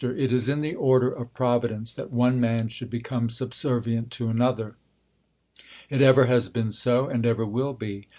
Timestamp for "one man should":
2.11-2.89